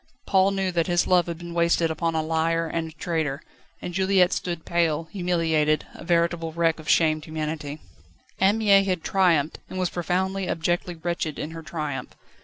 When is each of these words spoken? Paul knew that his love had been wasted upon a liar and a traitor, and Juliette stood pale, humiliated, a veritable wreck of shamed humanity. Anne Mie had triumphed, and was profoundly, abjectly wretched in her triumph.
Paul 0.25 0.49
knew 0.49 0.71
that 0.71 0.87
his 0.87 1.05
love 1.05 1.27
had 1.27 1.37
been 1.37 1.53
wasted 1.53 1.91
upon 1.91 2.15
a 2.15 2.23
liar 2.23 2.65
and 2.65 2.87
a 2.89 2.91
traitor, 2.91 3.39
and 3.83 3.93
Juliette 3.93 4.33
stood 4.33 4.65
pale, 4.65 5.03
humiliated, 5.11 5.85
a 5.93 6.03
veritable 6.03 6.51
wreck 6.51 6.79
of 6.79 6.89
shamed 6.89 7.25
humanity. 7.25 7.77
Anne 8.39 8.57
Mie 8.57 8.83
had 8.83 9.03
triumphed, 9.03 9.59
and 9.69 9.77
was 9.77 9.91
profoundly, 9.91 10.47
abjectly 10.47 10.95
wretched 10.95 11.37
in 11.37 11.51
her 11.51 11.61
triumph. 11.61 12.15